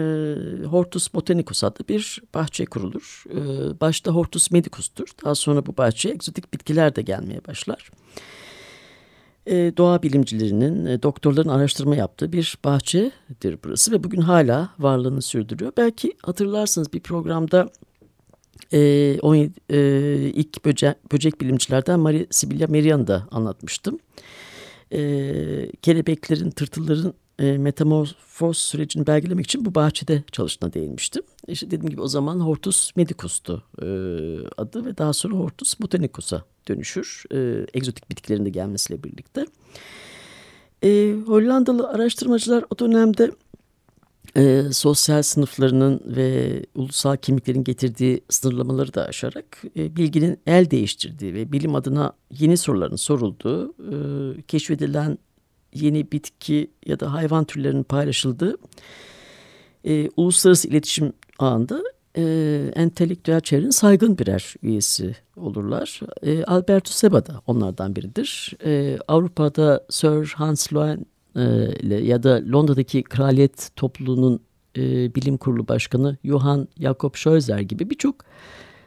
Hortus 0.65 1.13
Botanicus 1.13 1.63
adlı 1.63 1.87
bir 1.87 2.21
bahçe 2.33 2.65
kurulur. 2.65 3.23
E, 3.31 3.39
başta 3.79 4.11
Hortus 4.11 4.51
Medicus'tur. 4.51 5.07
Daha 5.25 5.35
sonra 5.35 5.65
bu 5.65 5.77
bahçeye 5.77 6.15
egzotik 6.15 6.53
bitkiler 6.53 6.95
de 6.95 7.01
gelmeye 7.01 7.45
başlar. 7.47 7.91
E, 9.45 9.77
doğa 9.77 10.03
bilimcilerinin, 10.03 10.85
e, 10.85 11.03
doktorların 11.03 11.49
araştırma 11.49 11.95
yaptığı 11.95 12.31
bir 12.31 12.57
bahçedir 12.65 13.59
burası 13.63 13.91
ve 13.91 14.03
bugün 14.03 14.21
hala 14.21 14.69
varlığını 14.79 15.21
sürdürüyor. 15.21 15.71
Belki 15.77 16.13
hatırlarsınız 16.21 16.93
bir 16.93 16.99
programda 16.99 17.69
e, 18.73 19.19
17, 19.21 19.53
e, 19.69 19.77
ilk 20.29 20.65
böce, 20.65 20.95
böcek 21.11 21.41
bilimcilerden 21.41 21.99
Maria 21.99 22.25
Sibylla 22.29 22.67
Merian'ı 22.67 23.07
da 23.07 23.27
anlatmıştım. 23.31 23.99
E, 24.91 25.01
kelebeklerin, 25.81 26.49
tırtılların 26.49 27.13
e, 27.39 27.57
metamorfoz 27.57 28.57
sürecini 28.57 29.07
belgelemek 29.07 29.45
için 29.45 29.65
bu 29.65 29.75
bahçede 29.75 30.23
çalıştığına 30.31 30.73
değinmiştim. 30.73 31.23
İşte 31.47 31.67
dediğim 31.67 31.89
gibi 31.89 32.01
o 32.01 32.07
zaman 32.07 32.39
Hortus 32.39 32.95
medicus'tu 32.95 33.63
e, 33.81 33.85
adı 34.57 34.85
ve 34.85 34.97
daha 34.97 35.13
sonra 35.13 35.35
Hortus 35.35 35.79
botanicus'a 35.79 36.43
dönüşür. 36.67 37.23
E, 37.33 37.65
egzotik 37.73 38.09
bitkilerin 38.09 38.45
de 38.45 38.49
gelmesiyle 38.49 39.03
birlikte. 39.03 39.45
E, 40.83 41.15
Hollandalı 41.25 41.87
araştırmacılar 41.87 42.65
o 42.69 42.79
dönemde 42.79 43.31
e, 44.37 44.63
sosyal 44.71 45.21
sınıflarının 45.21 46.01
ve 46.05 46.59
ulusal 46.75 47.17
kimliklerin 47.17 47.63
getirdiği 47.63 48.21
sınırlamaları 48.29 48.93
da 48.93 49.05
aşarak 49.05 49.61
e, 49.77 49.95
bilginin 49.95 50.39
el 50.47 50.71
değiştirdiği 50.71 51.33
ve 51.33 51.51
bilim 51.51 51.75
adına 51.75 52.13
yeni 52.31 52.57
soruların 52.57 52.95
sorulduğu, 52.95 53.69
e, 53.69 54.41
keşfedilen 54.41 55.17
yeni 55.73 56.11
bitki 56.11 56.71
ya 56.85 56.99
da 56.99 57.13
hayvan 57.13 57.45
türlerinin 57.45 57.83
paylaşıldığı 57.83 58.57
e, 59.83 60.09
uluslararası 60.17 60.67
iletişim 60.67 61.13
ağında 61.39 61.83
e, 62.17 62.23
entelektüel 62.75 63.41
çevrenin 63.41 63.69
saygın 63.69 64.17
birer 64.17 64.53
üyesi 64.63 65.15
olurlar. 65.35 65.99
E, 66.21 66.43
Alberto 66.43 66.91
Seba 66.91 67.25
da 67.25 67.41
onlardan 67.47 67.95
biridir. 67.95 68.53
E, 68.65 68.99
Avrupa'da 69.07 69.85
Sir 69.89 70.33
Hans 70.35 70.73
e, 70.73 70.97
ya 71.83 72.23
da 72.23 72.41
Londra'daki 72.51 73.03
kraliyet 73.03 73.69
topluluğunun 73.75 74.39
e, 74.77 75.15
bilim 75.15 75.37
kurulu 75.37 75.67
başkanı 75.67 76.17
Johann 76.23 76.67
Jakob 76.79 77.15
Scheuzer 77.15 77.59
gibi 77.59 77.89
birçok 77.89 78.15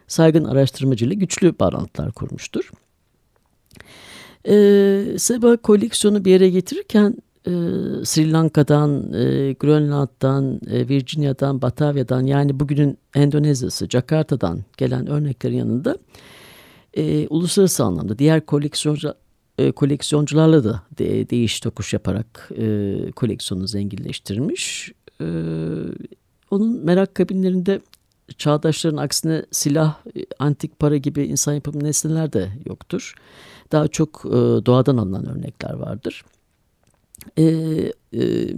saygın 0.06 0.44
araştırmacıyla 0.44 1.14
güçlü 1.14 1.58
bağlantılar 1.58 2.12
kurmuştur. 2.12 2.70
E, 4.48 5.18
Seba 5.18 5.56
koleksiyonu 5.56 6.24
bir 6.24 6.30
yere 6.30 6.50
getirirken 6.50 7.14
e, 7.46 7.50
Sri 8.04 8.32
Lanka'dan, 8.32 9.12
e, 9.12 9.52
Grönland'dan, 9.52 10.60
e, 10.70 10.88
Virginia'dan, 10.88 11.62
Batavya'dan 11.62 12.26
yani 12.26 12.60
bugünün 12.60 12.98
Endonezya'sı, 13.14 13.88
Jakarta'dan 13.88 14.64
gelen 14.76 15.06
örneklerin 15.06 15.56
yanında 15.56 15.98
e, 16.94 17.26
uluslararası 17.28 17.84
anlamda 17.84 18.18
diğer 18.18 18.46
koleksiyoncu, 18.46 19.14
e, 19.62 19.72
koleksiyoncularla 19.72 20.64
da 20.64 20.82
de, 20.98 21.30
değiş 21.30 21.60
tokuş 21.60 21.92
yaparak 21.92 22.50
e, 22.58 22.96
koleksiyonu 23.16 23.68
zenginleştirmiş. 23.68 24.92
E, 25.20 25.26
onun 26.50 26.84
merak 26.84 27.14
kabinlerinde 27.14 27.80
çağdaşların 28.38 28.96
aksine 28.96 29.44
silah, 29.50 29.96
antik 30.38 30.78
para 30.78 30.96
gibi 30.96 31.24
insan 31.24 31.54
yapımı 31.54 31.84
nesneler 31.84 32.32
de 32.32 32.48
yoktur. 32.66 33.14
Daha 33.72 33.88
çok 33.88 34.22
e, 34.26 34.30
doğadan 34.66 34.96
alınan 34.96 35.26
örnekler 35.26 35.72
vardır. 35.72 36.24
E, 37.38 37.44
e, 38.14 38.48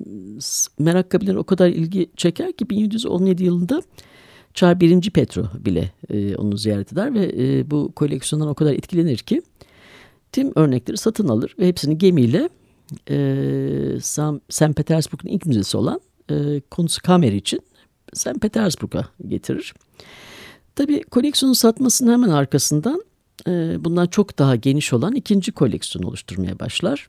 merak 0.78 1.10
kabineleri 1.10 1.38
o 1.38 1.44
kadar 1.44 1.68
ilgi 1.68 2.10
çeker 2.16 2.52
ki 2.52 2.70
1717 2.70 3.44
yılında 3.44 3.82
Çar 4.54 4.80
1. 4.80 5.10
Petro 5.10 5.44
bile 5.58 5.92
e, 6.10 6.36
onu 6.36 6.56
ziyaret 6.56 6.92
eder 6.92 7.14
ve 7.14 7.32
e, 7.38 7.70
bu 7.70 7.92
koleksiyondan 7.92 8.48
o 8.48 8.54
kadar 8.54 8.72
etkilenir 8.72 9.18
ki 9.18 9.42
tüm 10.34 10.52
örnekleri 10.56 10.96
satın 10.96 11.28
alır 11.28 11.54
ve 11.58 11.68
hepsini 11.68 11.98
gemiyle 11.98 12.48
e, 13.10 13.98
St. 14.48 14.76
Petersburg'un 14.76 15.28
ilk 15.28 15.46
müzesi 15.46 15.76
olan 15.76 16.00
e, 16.30 16.60
Kunstkammer 16.60 17.32
için 17.32 17.60
St. 18.14 18.40
Petersburg'a 18.40 19.08
getirir. 19.28 19.74
Tabii 20.76 21.02
koleksiyonu 21.02 21.54
satmasının 21.54 22.12
hemen 22.12 22.28
arkasından 22.28 23.02
e, 23.48 23.84
bundan 23.84 24.06
çok 24.06 24.38
daha 24.38 24.56
geniş 24.56 24.92
olan 24.92 25.14
ikinci 25.14 25.52
koleksiyon 25.52 26.02
oluşturmaya 26.02 26.58
başlar. 26.58 27.08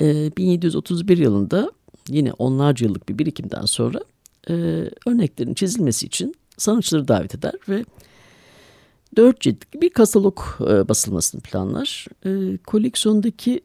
E, 0.00 0.36
1731 0.36 1.18
yılında 1.18 1.72
yine 2.08 2.32
onlarca 2.32 2.86
yıllık 2.86 3.08
bir 3.08 3.18
birikimden 3.18 3.64
sonra 3.64 4.00
e, 4.50 4.54
örneklerin 5.06 5.54
çizilmesi 5.54 6.06
için 6.06 6.34
sanatçıları 6.56 7.08
davet 7.08 7.34
eder 7.34 7.54
ve 7.68 7.84
dört 9.16 9.40
ciltlik 9.40 9.82
bir 9.82 9.90
katalog 9.90 10.38
e, 10.60 10.88
basılmasını 10.88 11.40
planlar. 11.40 12.06
E, 12.26 12.58
koleksiyondaki 12.66 13.60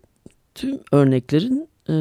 tüm 0.56 0.80
örneklerin 0.92 1.68
e, 1.90 1.94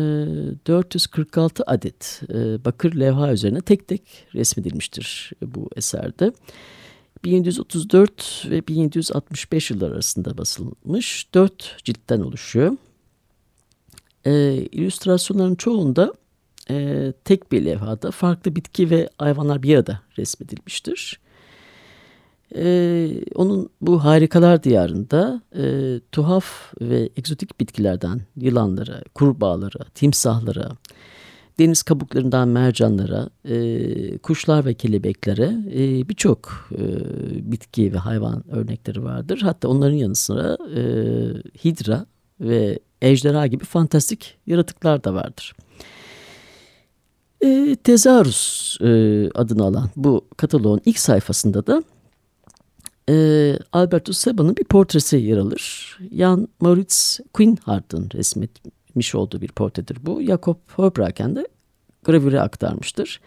446 0.67 1.63
adet 1.67 2.23
e, 2.29 2.65
bakır 2.65 2.95
levha 2.95 3.33
üzerine 3.33 3.61
tek 3.61 3.89
tek 3.89 4.27
resmedilmiştir 4.35 5.33
bu 5.43 5.71
eserde. 5.77 6.33
1734 7.25 8.47
ve 8.51 8.67
1765 8.67 9.71
yıllar 9.71 9.91
arasında 9.91 10.39
basılmış 10.39 11.35
dört 11.35 11.77
ciltten 11.85 12.21
oluşuyor. 12.21 12.77
E, 14.25 14.55
illüstrasyonların 14.73 15.55
çoğunda 15.55 16.15
e, 16.71 17.13
tek 17.25 17.53
bir 17.53 17.65
levhada 17.65 18.11
farklı 18.11 18.57
bitki 18.57 18.91
ve 18.91 19.09
hayvanlar 19.19 19.63
bir 19.63 19.75
arada 19.75 20.01
resmedilmiştir. 20.19 21.22
E, 22.55 23.09
onun 23.35 23.69
bu 23.81 24.05
harikalar 24.05 24.63
diyarında 24.63 25.43
e, 25.57 25.65
tuhaf 26.13 26.73
ve 26.81 27.09
egzotik 27.17 27.61
bitkilerden 27.61 28.21
yılanlara, 28.37 29.03
kurbağalara, 29.15 29.85
timsahlara, 29.95 30.69
deniz 31.59 31.83
kabuklarından 31.83 32.49
mercanlara, 32.49 33.29
e, 33.45 34.19
kuşlar 34.19 34.65
ve 34.65 34.75
kelebeklere 34.75 35.57
e, 35.75 36.09
birçok 36.09 36.69
e, 36.73 36.83
bitki 37.53 37.93
ve 37.93 37.99
hayvan 37.99 38.45
örnekleri 38.51 39.05
vardır. 39.05 39.41
Hatta 39.43 39.69
onların 39.69 39.97
yanı 39.97 40.15
sıra 40.15 40.59
e, 40.77 40.83
hidra 41.65 42.07
ve 42.41 42.79
ejderha 43.03 43.47
gibi 43.47 43.65
fantastik 43.65 44.39
yaratıklar 44.47 45.05
da 45.05 45.15
vardır. 45.15 45.55
E, 47.45 47.77
Tezarus 47.85 48.77
e, 48.81 49.31
adını 49.35 49.65
alan 49.65 49.91
bu 49.97 50.25
kataloğun 50.37 50.81
ilk 50.85 50.99
sayfasında 50.99 51.67
da 51.67 51.83
e, 53.09 53.59
Albertus 53.73 54.19
Seba'nın 54.19 54.57
bir 54.57 54.65
portresi 54.65 55.17
yer 55.17 55.37
alır. 55.37 55.97
Jan 56.13 56.49
Moritz 56.61 57.21
Quinhardt'ın 57.33 58.11
resmetmiş 58.15 59.15
olduğu 59.15 59.41
bir 59.41 59.49
portredir 59.49 59.99
bu. 60.07 60.23
Jakob 60.23 60.57
Heubraken 60.77 61.37
de 61.37 61.49
gravüre 62.05 62.41
aktarmıştır. 62.41 63.21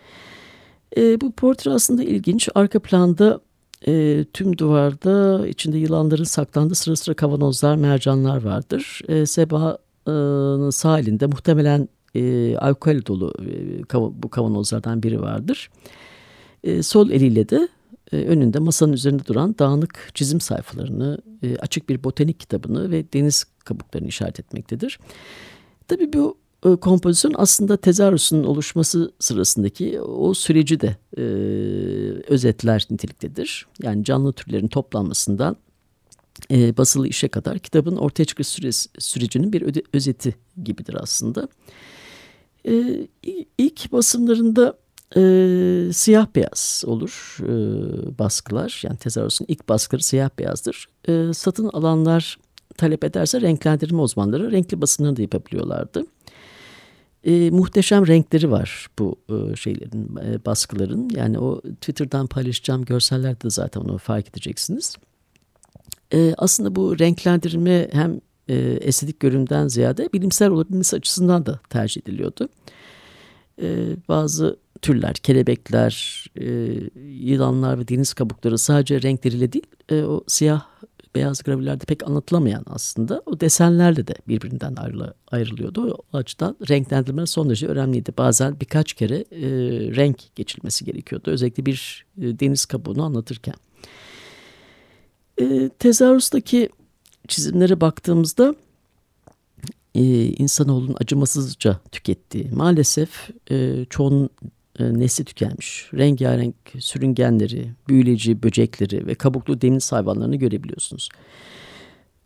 E, 0.97 1.21
bu 1.21 1.31
portre 1.31 1.71
aslında 1.71 2.03
ilginç. 2.03 2.49
Arka 2.55 2.79
planda 2.79 3.39
e, 3.87 4.25
tüm 4.33 4.57
duvarda 4.57 5.47
içinde 5.47 5.77
yılanların 5.77 6.23
saklandığı 6.23 6.75
sıra 6.75 6.95
sıra 6.95 7.15
kavanozlar, 7.15 7.75
mercanlar 7.75 8.43
vardır. 8.43 9.01
E, 9.07 9.25
Seba'nın 9.25 10.69
sağ 10.69 10.99
elinde 10.99 11.25
muhtemelen 11.25 11.89
e, 12.15 12.57
alkol 12.57 13.05
dolu 13.05 13.33
e, 13.41 13.93
bu 14.23 14.29
kavanozlardan 14.29 15.03
biri 15.03 15.21
vardır. 15.21 15.69
E, 16.63 16.83
sol 16.83 17.09
eliyle 17.09 17.49
de 17.49 17.67
e, 18.11 18.17
önünde 18.17 18.59
masanın 18.59 18.93
üzerinde 18.93 19.25
duran 19.25 19.55
dağınık 19.59 20.09
çizim 20.13 20.41
sayfalarını, 20.41 21.17
e, 21.43 21.57
açık 21.57 21.89
bir 21.89 22.03
botanik 22.03 22.39
kitabını 22.39 22.91
ve 22.91 23.13
deniz 23.13 23.43
kabuklarını 23.43 24.07
işaret 24.07 24.39
etmektedir. 24.39 24.99
Tabii 25.87 26.13
bu 26.13 26.37
e, 26.65 26.75
kompozisyon 26.75 27.33
aslında 27.37 27.77
tezarüsün 27.77 28.43
oluşması 28.43 29.11
sırasındaki 29.19 30.01
o 30.01 30.33
süreci 30.33 30.79
de 30.79 30.95
e, 31.17 31.21
özetler 32.27 32.87
niteliktedir. 32.89 33.67
Yani 33.83 34.03
canlı 34.03 34.33
türlerin 34.33 34.67
toplanmasından 34.67 35.57
basılı 36.51 37.07
işe 37.07 37.27
kadar 37.27 37.59
kitabın 37.59 37.95
ortaya 37.95 38.25
çıkış 38.25 38.47
sürecinin 38.99 39.53
bir 39.53 39.85
özeti 39.93 40.35
gibidir 40.63 40.97
aslında. 40.99 41.47
E, 42.67 43.07
ilk 43.57 43.91
basımlarında 43.91 44.77
e, 45.17 45.93
siyah 45.93 46.27
beyaz 46.35 46.83
olur 46.87 47.37
e, 47.41 47.49
baskılar. 48.19 48.81
Yani 48.83 48.97
tezahürüsün 48.97 49.45
ilk 49.47 49.69
baskıları 49.69 50.03
siyah 50.03 50.29
beyazdır. 50.39 50.87
E, 51.07 51.33
satın 51.33 51.69
alanlar 51.69 52.37
talep 52.77 53.03
ederse 53.03 53.41
renklendirme 53.41 54.01
uzmanları 54.01 54.51
renkli 54.51 54.81
basımlarını 54.81 55.17
da 55.17 55.21
yapabiliyorlardı. 55.21 56.05
E, 57.23 57.49
muhteşem 57.49 58.07
renkleri 58.07 58.51
var 58.51 58.87
bu 58.99 59.15
e, 59.29 59.55
şeylerin, 59.55 60.17
e, 60.25 60.45
baskıların. 60.45 61.09
Yani 61.15 61.39
o 61.39 61.61
Twitter'dan 61.61 62.27
paylaşacağım 62.27 62.85
görsellerde 62.85 63.41
de 63.41 63.49
zaten 63.49 63.81
onu 63.81 63.97
fark 63.97 64.29
edeceksiniz. 64.29 64.95
E, 66.13 66.33
aslında 66.37 66.75
bu 66.75 66.99
renklendirme 66.99 67.87
hem 67.91 68.21
e, 68.47 68.55
estetik 68.81 69.19
göründen 69.19 69.67
ziyade 69.67 70.09
bilimsel 70.13 70.49
olabilmesi 70.49 70.95
açısından 70.95 71.45
da 71.45 71.59
tercih 71.69 72.01
ediliyordu. 72.01 72.43
E, 72.43 72.49
bazı 74.07 74.57
türler, 74.81 75.13
kelebekler, 75.13 76.25
e, 76.35 76.45
yılanlar 77.09 77.79
ve 77.79 77.87
deniz 77.87 78.13
kabukları 78.13 78.57
sadece 78.57 79.01
renkleriyle 79.01 79.53
değil, 79.53 79.65
e, 79.89 80.03
o 80.03 80.23
siyah 80.27 80.65
beyaz 81.15 81.43
gravürlerde 81.43 81.85
pek 81.85 82.03
anlatılamayan 82.03 82.65
aslında 82.67 83.23
o 83.25 83.39
desenlerle 83.39 84.07
de 84.07 84.15
birbirinden 84.27 84.75
ayrı, 84.75 85.13
ayrılıyordu. 85.27 85.93
O 86.13 86.17
açıdan 86.17 86.57
renklendirme 86.69 87.25
son 87.25 87.49
derece 87.49 87.67
önemliydi. 87.67 88.13
Bazen 88.17 88.59
birkaç 88.59 88.93
kere 88.93 89.15
e, 89.15 89.47
renk 89.95 90.35
geçilmesi 90.35 90.85
gerekiyordu. 90.85 91.31
Özellikle 91.31 91.65
bir 91.65 92.05
e, 92.17 92.39
deniz 92.39 92.65
kabuğunu 92.65 93.03
anlatırken. 93.03 93.55
E, 95.41 95.69
tezahürüsteki 95.79 96.69
çizimlere 97.27 97.81
baktığımızda 97.81 98.55
e, 99.95 100.01
insanoğlunun 100.27 100.95
acımasızca 101.01 101.79
tükettiği 101.91 102.49
maalesef 102.51 103.29
e, 103.51 103.85
çoğunun 103.89 104.29
e, 104.79 104.93
nesli 104.93 105.25
tükenmiş. 105.25 105.89
Rengarenk 105.93 106.55
sürüngenleri, 106.79 107.67
büyüleci 107.87 108.43
böcekleri 108.43 109.07
ve 109.07 109.15
kabuklu 109.15 109.61
deniz 109.61 109.91
hayvanlarını 109.91 110.35
görebiliyorsunuz. 110.35 111.09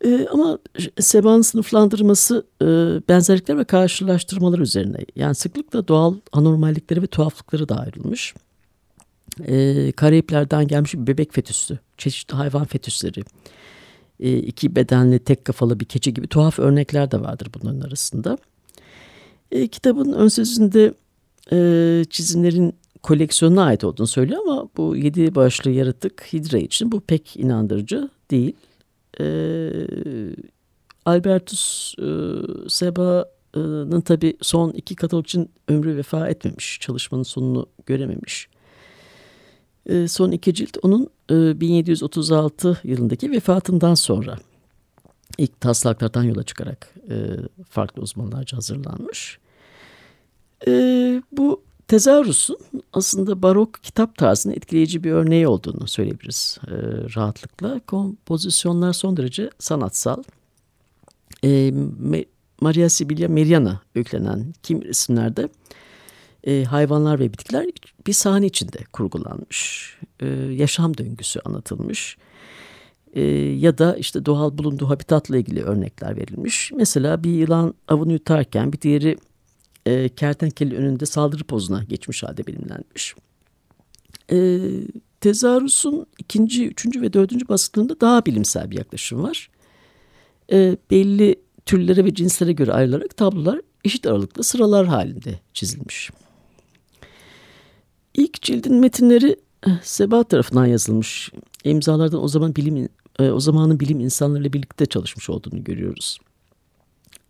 E, 0.04 0.26
ama 0.32 0.58
Seba'nın 1.00 1.42
sınıflandırması 1.42 2.46
e, 2.62 2.66
benzerlikler 3.08 3.58
ve 3.58 3.64
karşılaştırmalar 3.64 4.58
üzerine. 4.58 4.98
Yani 5.16 5.34
sıklıkla 5.34 5.88
doğal 5.88 6.14
anormallikleri 6.32 7.02
ve 7.02 7.06
tuhaflıkları 7.06 7.68
da 7.68 7.76
ayrılmış. 7.76 8.34
E, 9.46 9.92
Karayipler'den 9.92 10.66
gelmiş 10.66 10.94
bir 10.94 11.06
bebek 11.06 11.34
fetüsü, 11.34 11.78
çeşitli 11.98 12.34
hayvan 12.34 12.64
fetüsleri, 12.64 13.22
e, 14.20 14.38
iki 14.38 14.76
bedenli 14.76 15.18
tek 15.18 15.44
kafalı 15.44 15.80
bir 15.80 15.84
keçi 15.84 16.14
gibi 16.14 16.26
tuhaf 16.26 16.58
örnekler 16.58 17.10
de 17.10 17.20
vardır 17.20 17.48
bunların 17.54 17.80
arasında. 17.80 18.38
E, 19.50 19.68
kitabın 19.68 20.12
ön 20.12 20.28
sözünde 20.28 20.94
e, 21.52 22.04
çizimlerin 22.10 22.74
koleksiyonuna 23.02 23.64
ait 23.64 23.84
olduğunu 23.84 24.06
söylüyor 24.06 24.40
ama 24.46 24.68
bu 24.76 24.96
yedi 24.96 25.34
başlı 25.34 25.70
yaratık 25.70 26.22
Hidra 26.32 26.58
için 26.58 26.92
bu 26.92 27.00
pek 27.00 27.36
inandırıcı 27.36 28.08
değil. 28.30 28.56
E, 29.20 29.24
Albertus 31.04 31.94
e, 31.98 32.08
Seba'nın 32.68 34.00
tabi 34.00 34.36
son 34.42 34.70
iki 34.70 34.96
katalog 34.96 35.24
için 35.24 35.50
ömrü 35.68 35.96
vefa 35.96 36.28
etmemiş. 36.28 36.78
Çalışmanın 36.80 37.22
sonunu 37.22 37.66
görememiş. 37.86 38.48
E, 39.90 40.08
son 40.08 40.30
iki 40.30 40.54
cilt 40.54 40.76
onun 40.82 41.10
e, 41.30 41.60
1736 41.60 42.80
yılındaki 42.84 43.30
vefatından 43.30 43.94
sonra 43.94 44.36
ilk 45.38 45.60
taslaklardan 45.60 46.22
yola 46.22 46.42
çıkarak 46.42 46.94
e, 47.10 47.16
farklı 47.68 48.02
uzmanlarca 48.02 48.56
hazırlanmış. 48.56 49.38
E, 50.66 50.72
bu 51.32 51.62
tezahürüsün 51.88 52.58
aslında 52.92 53.42
barok 53.42 53.82
kitap 53.82 54.16
tarzının 54.16 54.54
etkileyici 54.54 55.04
bir 55.04 55.12
örneği 55.12 55.48
olduğunu 55.48 55.86
söyleyebiliriz 55.86 56.58
e, 56.66 56.74
rahatlıkla. 57.16 57.80
Kompozisyonlar 57.86 58.92
son 58.92 59.16
derece 59.16 59.50
sanatsal. 59.58 60.22
E, 61.44 61.72
Maria 62.60 62.88
Sibilia 62.88 63.28
Meriana 63.28 63.80
yüklenen 63.94 64.54
kim 64.62 64.90
isimlerde 64.90 65.48
e, 66.44 66.64
hayvanlar 66.64 67.18
ve 67.18 67.32
bitkiler 67.32 67.66
bir 68.06 68.12
sahne 68.12 68.46
içinde 68.46 68.78
kurgulanmış. 68.92 69.90
E, 70.20 70.26
yaşam 70.52 70.96
döngüsü 70.96 71.40
anlatılmış. 71.44 72.16
E, 73.12 73.22
ya 73.58 73.78
da 73.78 73.96
işte 73.96 74.26
doğal 74.26 74.58
bulunduğu 74.58 74.88
habitatla 74.88 75.36
ilgili 75.36 75.62
örnekler 75.62 76.16
verilmiş. 76.16 76.72
Mesela 76.74 77.24
bir 77.24 77.30
yılan 77.30 77.74
avını 77.88 78.12
yutarken 78.12 78.72
bir 78.72 78.80
diğeri 78.80 79.16
e, 79.86 80.08
kertenkele 80.08 80.76
önünde 80.76 81.06
saldırı 81.06 81.44
pozuna 81.44 81.84
geçmiş 81.84 82.22
halde 82.22 82.46
bilimlenmiş. 82.46 83.14
E, 84.32 84.58
tezarüsün 85.20 86.06
ikinci, 86.18 86.68
üçüncü 86.68 87.02
ve 87.02 87.12
dördüncü 87.12 87.48
baskılarında 87.48 88.00
daha 88.00 88.26
bilimsel 88.26 88.70
bir 88.70 88.78
yaklaşım 88.78 89.22
var. 89.22 89.50
E, 90.52 90.76
belli 90.90 91.36
türlere 91.66 92.04
ve 92.04 92.14
cinslere 92.14 92.52
göre 92.52 92.72
ayrılarak 92.72 93.16
tablolar 93.16 93.60
eşit 93.84 94.06
aralıklı 94.06 94.44
sıralar 94.44 94.86
halinde 94.86 95.40
çizilmiş. 95.54 96.10
İlk 98.14 98.42
cildin 98.42 98.74
metinleri 98.74 99.36
eh, 99.66 99.70
Sebat 99.82 100.30
tarafından 100.30 100.66
yazılmış. 100.66 101.32
İmzalardan 101.64 102.22
o 102.22 102.28
zaman 102.28 102.56
bilim 102.56 102.88
e, 103.18 103.30
o 103.30 103.40
zamanın 103.40 103.80
bilim 103.80 104.00
insanlarıyla 104.00 104.52
birlikte 104.52 104.86
çalışmış 104.86 105.30
olduğunu 105.30 105.64
görüyoruz 105.64 106.18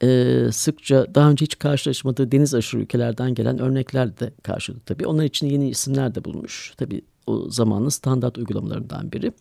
e, 0.03 0.47
sıkça 0.53 1.15
daha 1.15 1.31
önce 1.31 1.45
hiç 1.45 1.59
karşılaşmadığı 1.59 2.33
deniz 2.33 2.55
aşırı 2.55 2.81
ülkelerden 2.81 3.35
gelen 3.35 3.59
örnekler 3.59 4.21
de 4.21 4.33
karşıladı 4.43 4.81
tabii. 4.87 5.07
Onlar 5.07 5.25
için 5.25 5.47
yeni 5.47 5.69
isimler 5.69 6.15
de 6.15 6.25
bulmuş. 6.25 6.75
Tabii 6.77 7.03
o 7.27 7.51
zamanın 7.51 7.89
standart 7.89 8.39
uygulamalarından 8.39 9.13
biri. 9.13 9.33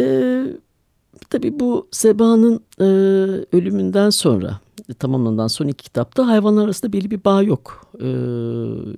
E, 0.00 0.06
tabii 1.30 1.60
bu 1.60 1.88
Seba'nın 1.90 2.60
e, 2.80 2.84
ölümünden 3.52 4.10
sonra 4.10 4.60
tamamlanan 4.98 5.46
son 5.46 5.66
iki 5.66 5.84
kitapta 5.84 6.26
hayvanlar 6.26 6.64
arasında 6.64 6.92
belli 6.92 7.10
bir 7.10 7.24
bağ 7.24 7.42
yok. 7.42 7.86
E, 7.94 8.08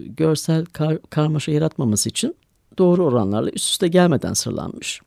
görsel 0.06 0.64
kar, 0.64 0.98
karmaşa 1.10 1.52
yaratmaması 1.52 2.08
için 2.08 2.34
doğru 2.78 3.04
oranlarla 3.04 3.50
üst 3.50 3.70
üste 3.70 3.88
gelmeden 3.88 4.32
sıralanmış. 4.32 5.00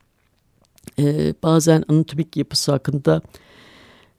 E, 0.98 1.34
bazen 1.42 1.84
anatomik 1.88 2.36
yapısı 2.36 2.72
hakkında 2.72 3.22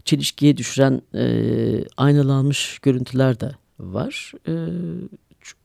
çelişkiye 0.05 0.57
düşüren 0.57 1.01
e, 1.15 1.85
aynalanmış 1.97 2.79
görüntüler 2.79 3.39
de 3.39 3.51
var. 3.79 4.33
E, 4.47 4.53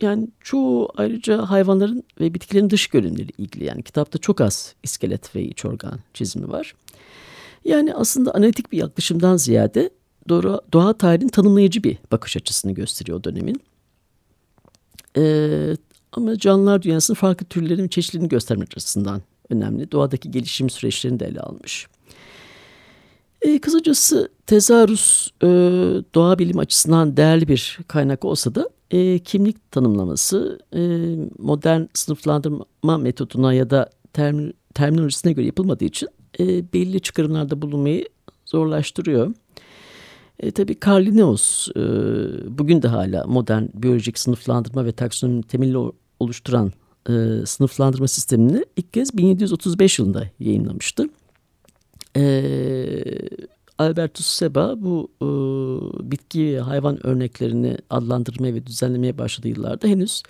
yani 0.00 0.28
çoğu 0.40 0.88
ayrıca 0.96 1.50
hayvanların 1.50 2.04
ve 2.20 2.34
bitkilerin 2.34 2.70
dış 2.70 2.86
görünümleri 2.86 3.28
ilgili. 3.38 3.64
Yani 3.64 3.82
kitapta 3.82 4.18
çok 4.18 4.40
az 4.40 4.74
iskelet 4.82 5.36
ve 5.36 5.42
iç 5.42 5.64
organ 5.64 5.98
çizimi 6.14 6.48
var. 6.48 6.74
Yani 7.66 7.94
aslında 7.94 8.34
analitik 8.34 8.72
bir 8.72 8.78
yaklaşımdan 8.78 9.36
ziyade 9.36 9.90
doğa, 10.28 10.60
doğa 10.72 10.92
tarihinin 10.92 11.28
tanımlayıcı 11.28 11.84
bir 11.84 11.98
bakış 12.12 12.36
açısını 12.36 12.72
gösteriyor 12.72 13.18
o 13.18 13.24
dönemin. 13.24 13.60
Ee, 15.16 15.76
ama 16.12 16.38
canlılar 16.38 16.82
dünyasının 16.82 17.14
farklı 17.14 17.46
türlerin 17.46 17.88
çeşitliliğini 17.88 18.28
göstermek 18.28 18.68
açısından 18.76 19.22
önemli. 19.50 19.92
Doğadaki 19.92 20.30
gelişim 20.30 20.70
süreçlerini 20.70 21.20
de 21.20 21.26
ele 21.26 21.40
almış. 21.40 21.86
E, 23.42 23.58
kısacası 23.58 24.28
tezarüs 24.46 25.28
e, 25.42 25.46
doğa 26.14 26.38
bilim 26.38 26.58
açısından 26.58 27.16
değerli 27.16 27.48
bir 27.48 27.78
kaynak 27.88 28.24
olsa 28.24 28.54
da 28.54 28.70
e, 28.90 29.18
kimlik 29.18 29.70
tanımlaması 29.70 30.58
e, 30.72 30.80
modern 31.38 31.82
sınıflandırma 31.94 32.98
metoduna 32.98 33.54
ya 33.54 33.70
da 33.70 33.90
term, 34.12 34.50
terminolojisine 34.74 35.32
göre 35.32 35.46
yapılmadığı 35.46 35.84
için 35.84 36.08
e, 36.40 36.72
belli 36.72 37.00
çıkarımlarda 37.00 37.62
bulunmayı 37.62 38.08
zorlaştırıyor. 38.44 39.34
E, 40.40 40.50
tabii 40.50 40.76
Carl 40.86 41.06
Linnaeus 41.06 41.68
e, 41.68 41.80
bugün 42.58 42.82
de 42.82 42.88
hala 42.88 43.26
modern 43.26 43.64
biyolojik 43.74 44.18
sınıflandırma 44.18 44.84
ve 44.84 44.92
taksonomi 44.92 45.42
temelini 45.42 45.92
oluşturan 46.20 46.72
e, 47.08 47.12
sınıflandırma 47.46 48.08
sistemini 48.08 48.64
ilk 48.76 48.92
kez 48.92 49.18
1735 49.18 49.98
yılında 49.98 50.30
yayınlamıştı. 50.40 51.08
E, 52.16 52.22
Albertus 53.78 54.26
Seba 54.26 54.74
bu 54.76 55.10
e, 55.22 55.26
bitki 56.10 56.54
ve 56.54 56.60
hayvan 56.60 57.06
örneklerini 57.06 57.78
adlandırmaya 57.90 58.54
ve 58.54 58.66
düzenlemeye 58.66 59.18
başladığı 59.18 59.48
yıllarda 59.48 59.88
henüz 59.88 60.22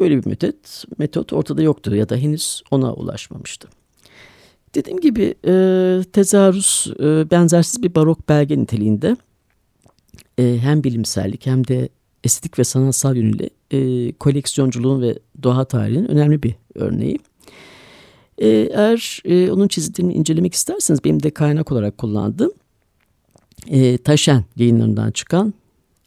böyle 0.00 0.18
bir 0.18 0.26
metot, 0.26 0.84
metot 0.98 1.32
ortada 1.32 1.62
yoktu 1.62 1.94
ya 1.94 2.08
da 2.08 2.16
henüz 2.16 2.62
ona 2.70 2.94
ulaşmamıştı. 2.94 3.68
Dediğim 4.74 5.00
gibi 5.00 5.34
e, 5.46 5.52
tezarüs 6.12 6.86
e, 6.86 7.30
benzersiz 7.30 7.82
bir 7.82 7.94
barok 7.94 8.28
belge 8.28 8.58
niteliğinde 8.58 9.16
e, 10.38 10.58
hem 10.58 10.84
bilimsellik 10.84 11.46
hem 11.46 11.66
de 11.66 11.88
estetik 12.24 12.58
ve 12.58 12.64
sanatsal 12.64 13.16
yönüyle 13.16 13.50
e, 13.70 14.12
koleksiyonculuğun 14.12 15.02
ve 15.02 15.18
doğa 15.42 15.64
tarihinin 15.64 16.08
önemli 16.08 16.42
bir 16.42 16.54
örneği. 16.74 17.18
E, 18.38 18.48
eğer 18.48 19.22
e, 19.24 19.50
onun 19.50 19.68
çizgilerini 19.68 20.14
incelemek 20.14 20.54
isterseniz 20.54 21.04
benim 21.04 21.22
de 21.22 21.30
kaynak 21.30 21.72
olarak 21.72 21.98
kullandığım 21.98 22.52
e, 23.68 23.98
Taşen 23.98 24.44
yayınlarından 24.56 25.10
çıkan 25.10 25.54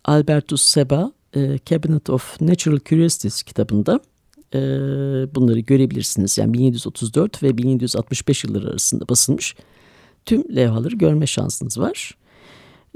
Albertus 0.05 0.61
Seba 0.61 1.11
e, 1.35 1.59
Cabinet 1.65 2.09
of 2.09 2.41
Natural 2.41 2.79
Curiosities 2.85 3.43
kitabında 3.43 3.99
e, 4.53 4.59
bunları 5.35 5.59
görebilirsiniz. 5.59 6.37
Yani 6.37 6.53
1734 6.53 7.43
ve 7.43 7.57
1765 7.57 8.43
yılları 8.43 8.69
arasında 8.69 9.09
basılmış 9.09 9.55
tüm 10.25 10.55
levhaları 10.55 10.95
görme 10.95 11.27
şansınız 11.27 11.79
var. 11.79 12.11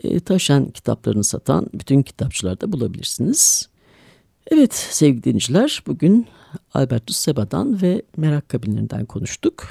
E, 0.03 0.19
Taşen 0.19 0.69
kitaplarını 0.69 1.23
satan 1.23 1.67
bütün 1.73 2.01
kitapçılarda 2.01 2.71
bulabilirsiniz. 2.71 3.69
Evet 4.51 4.73
sevgili 4.73 5.23
dinleyiciler 5.23 5.83
bugün 5.87 6.27
Albertus 6.73 7.17
Seba'dan 7.17 7.81
ve 7.81 8.01
merak 8.17 8.49
kabinlerinden 8.49 9.05
konuştuk. 9.05 9.67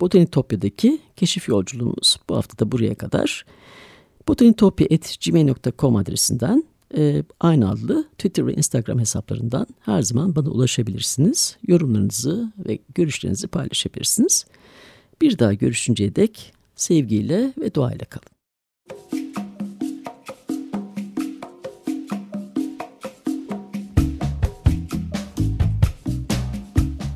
Botanitopya'daki 0.00 0.98
keşif 1.16 1.48
yolculuğumuz 1.48 2.16
bu 2.28 2.36
hafta 2.36 2.58
da 2.58 2.72
buraya 2.72 2.94
kadar. 2.94 3.46
botanitopya.gmail.com 4.28 5.96
adresinden 5.96 6.64
e, 6.96 7.24
aynı 7.40 7.70
adlı 7.70 8.04
Twitter 8.04 8.46
ve 8.46 8.54
Instagram 8.54 8.98
hesaplarından 8.98 9.66
her 9.80 10.02
zaman 10.02 10.36
bana 10.36 10.48
ulaşabilirsiniz. 10.48 11.56
Yorumlarınızı 11.66 12.52
ve 12.68 12.78
görüşlerinizi 12.94 13.46
paylaşabilirsiniz. 13.46 14.46
Bir 15.22 15.38
daha 15.38 15.54
görüşünceye 15.54 16.16
dek 16.16 16.52
sevgiyle 16.76 17.52
ve 17.58 17.74
duayla 17.74 18.04
kalın. 18.04 18.34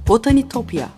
Botanitopya 0.09 0.89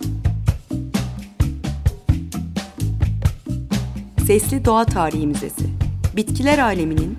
Sesli 4.26 4.64
Doğa 4.64 4.84
Tarihi 4.84 5.26
Müzesi 5.26 5.64
Bitkiler 6.16 6.58
aleminin 6.58 7.18